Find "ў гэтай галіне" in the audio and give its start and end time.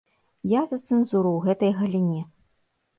1.33-2.21